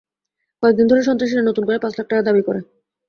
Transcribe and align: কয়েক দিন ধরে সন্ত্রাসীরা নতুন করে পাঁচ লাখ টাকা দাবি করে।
কয়েক 0.63 0.75
দিন 0.77 0.85
ধরে 0.89 1.01
সন্ত্রাসীরা 1.03 1.43
নতুন 1.45 1.63
করে 1.65 1.77
পাঁচ 1.79 1.93
লাখ 1.97 2.05
টাকা 2.09 2.23
দাবি 2.27 2.41
করে। 2.47 2.59